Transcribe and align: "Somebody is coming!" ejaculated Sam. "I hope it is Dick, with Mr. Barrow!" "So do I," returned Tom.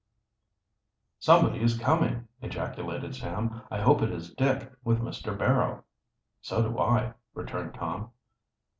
"Somebody 1.19 1.61
is 1.61 1.77
coming!" 1.77 2.27
ejaculated 2.41 3.13
Sam. 3.13 3.61
"I 3.69 3.81
hope 3.81 4.01
it 4.01 4.09
is 4.11 4.33
Dick, 4.33 4.71
with 4.83 4.97
Mr. 4.99 5.37
Barrow!" 5.37 5.83
"So 6.41 6.63
do 6.63 6.79
I," 6.79 7.13
returned 7.35 7.75
Tom. 7.75 8.09